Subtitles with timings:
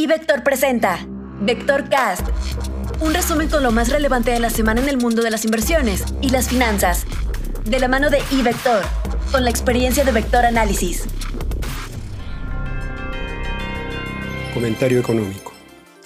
[0.00, 1.06] Y Vector presenta
[1.42, 2.26] Vector Cast,
[3.02, 6.04] un resumen con lo más relevante de la semana en el mundo de las inversiones
[6.22, 7.04] y las finanzas,
[7.66, 8.82] de la mano de iVector,
[9.30, 11.04] con la experiencia de Vector Análisis.
[14.54, 15.52] Comentario económico.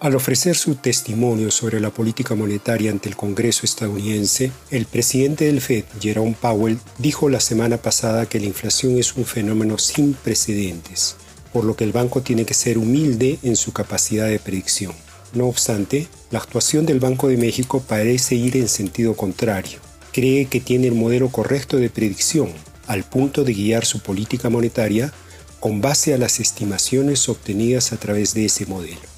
[0.00, 5.60] Al ofrecer su testimonio sobre la política monetaria ante el Congreso estadounidense, el presidente del
[5.60, 11.14] Fed, Jerome Powell, dijo la semana pasada que la inflación es un fenómeno sin precedentes,
[11.56, 14.92] por lo que el banco tiene que ser humilde en su capacidad de predicción.
[15.32, 19.78] No obstante, la actuación del Banco de México parece ir en sentido contrario.
[20.12, 22.50] Cree que tiene el modelo correcto de predicción,
[22.86, 25.14] al punto de guiar su política monetaria
[25.58, 29.15] con base a las estimaciones obtenidas a través de ese modelo.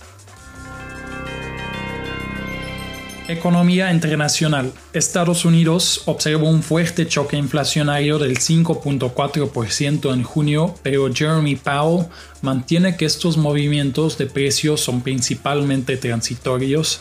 [3.28, 4.72] Economía internacional.
[4.94, 12.06] Estados Unidos observó un fuerte choque inflacionario del 5.4% en junio, pero Jeremy Powell
[12.40, 17.00] mantiene que estos movimientos de precios son principalmente transitorios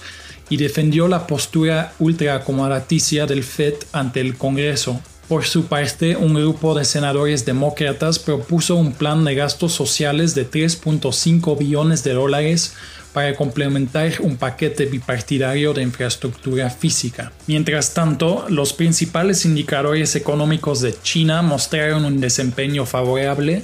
[0.49, 4.99] y defendió la postura ultraacomodaticia del Fed ante el Congreso.
[5.27, 10.49] Por su parte, un grupo de senadores demócratas propuso un plan de gastos sociales de
[10.49, 12.75] 3.5 billones de dólares
[13.11, 17.33] para complementar un paquete bipartidario de infraestructura física.
[17.45, 23.63] Mientras tanto, los principales indicadores económicos de China mostraron un desempeño favorable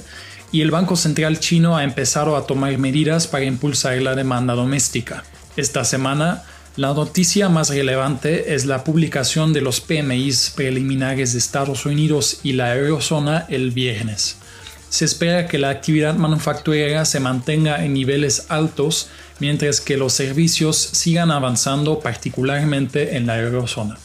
[0.52, 5.24] y el Banco Central chino ha empezado a tomar medidas para impulsar la demanda doméstica.
[5.56, 6.42] Esta semana,
[6.76, 12.54] la noticia más relevante es la publicación de los PMIs preliminares de Estados Unidos y
[12.54, 14.38] la eurozona el viernes.
[14.88, 19.08] Se espera que la actividad manufacturera se mantenga en niveles altos
[19.38, 23.96] mientras que los servicios sigan avanzando particularmente en la eurozona.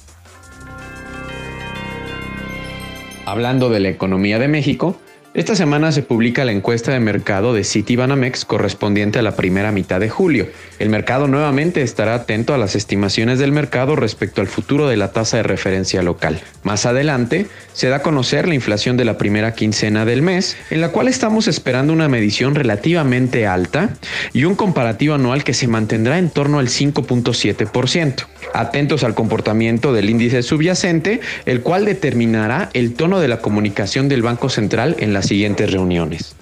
[3.25, 4.99] Hablando de la economía de México,
[5.35, 9.99] esta semana se publica la encuesta de mercado de Citibanamex correspondiente a la primera mitad
[9.99, 10.47] de julio.
[10.79, 15.11] El mercado nuevamente estará atento a las estimaciones del mercado respecto al futuro de la
[15.11, 16.41] tasa de referencia local.
[16.63, 20.81] Más adelante se da a conocer la inflación de la primera quincena del mes, en
[20.81, 23.91] la cual estamos esperando una medición relativamente alta
[24.33, 28.25] y un comparativo anual que se mantendrá en torno al 5.7%.
[28.53, 34.23] Atentos al comportamiento del índice subyacente, el cual determinará el tono de la comunicación del
[34.23, 36.33] Banco Central en las siguientes reuniones.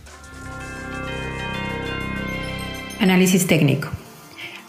[3.00, 3.90] Análisis técnico.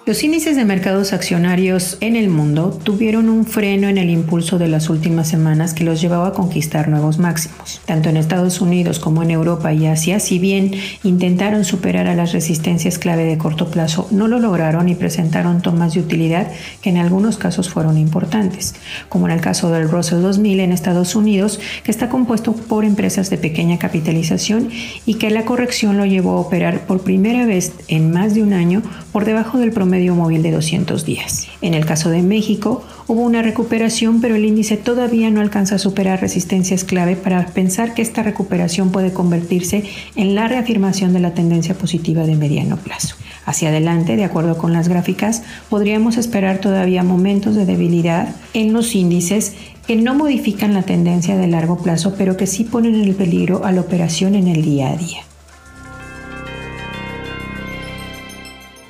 [0.09, 4.67] Los índices de mercados accionarios en el mundo tuvieron un freno en el impulso de
[4.67, 7.83] las últimas semanas que los llevaba a conquistar nuevos máximos.
[7.85, 10.73] Tanto en Estados Unidos como en Europa y Asia, si bien
[11.05, 15.93] intentaron superar a las resistencias clave de corto plazo, no lo lograron y presentaron tomas
[15.93, 18.77] de utilidad que en algunos casos fueron importantes,
[19.11, 23.29] como en el caso del Russell 2000 en Estados Unidos, que está compuesto por empresas
[23.29, 24.71] de pequeña capitalización
[25.05, 28.55] y que la corrección lo llevó a operar por primera vez en más de un
[28.55, 28.83] año
[29.13, 31.49] por debajo del promedio móvil de 200 días.
[31.61, 35.79] En el caso de México, hubo una recuperación, pero el índice todavía no alcanza a
[35.79, 39.85] superar resistencias clave para pensar que esta recuperación puede convertirse
[40.17, 43.17] en la reafirmación de la tendencia positiva de mediano plazo.
[43.45, 48.95] Hacia adelante, de acuerdo con las gráficas, podríamos esperar todavía momentos de debilidad en los
[48.95, 49.55] índices
[49.87, 53.73] que no modifican la tendencia de largo plazo, pero que sí ponen en peligro a
[53.73, 55.21] la operación en el día a día.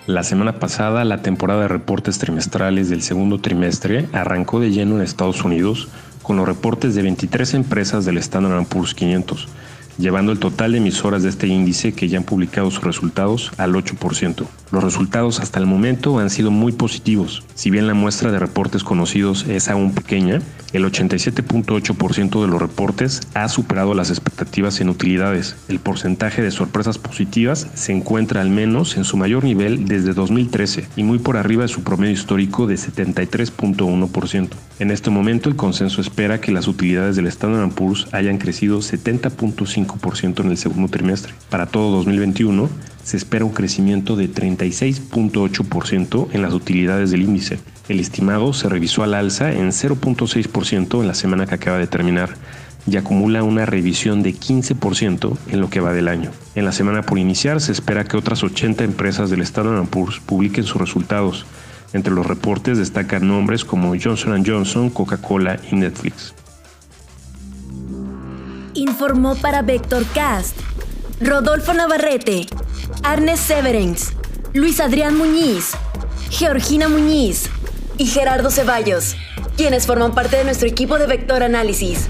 [0.09, 5.03] La semana pasada, la temporada de reportes trimestrales del segundo trimestre arrancó de lleno en
[5.03, 5.89] Estados Unidos
[6.23, 9.49] con los reportes de 23 empresas del Standard Poor's 500,
[9.99, 13.75] llevando el total de emisoras de este índice que ya han publicado sus resultados al
[13.75, 14.47] 8%.
[14.71, 17.43] Los resultados hasta el momento han sido muy positivos.
[17.55, 20.41] Si bien la muestra de reportes conocidos es aún pequeña,
[20.73, 25.57] el 87.8% de los reportes ha superado las expectativas en utilidades.
[25.69, 30.87] El porcentaje de sorpresas positivas se encuentra al menos en su mayor nivel desde 2013
[30.97, 34.49] y muy por arriba de su promedio histórico de 73.1%.
[34.79, 39.88] En este momento el consenso espera que las utilidades del Standard Poor's hayan crecido 70.5%
[40.39, 41.33] en el segundo trimestre.
[41.51, 42.69] Para todo 2021,
[43.03, 47.59] se espera un crecimiento de 36.8% en las utilidades del índice.
[47.89, 52.37] El estimado se revisó al alza en 0.6% en la semana que acaba de terminar
[52.87, 56.31] y acumula una revisión de 15% en lo que va del año.
[56.55, 60.65] En la semana por iniciar se espera que otras 80 empresas del Standard Poor's publiquen
[60.65, 61.47] sus resultados.
[61.93, 66.35] Entre los reportes destacan nombres como Johnson Johnson, Coca-Cola y Netflix.
[69.01, 70.57] Informó para Vectorcast
[71.21, 72.47] Rodolfo Navarrete,
[73.05, 74.15] Arnes Severens,
[74.55, 75.71] Luis Adrián Muñiz,
[76.31, 77.49] Georgina Muñiz
[77.97, 79.15] y Gerardo Ceballos,
[79.57, 82.09] quienes forman parte de nuestro equipo de Vector Análisis.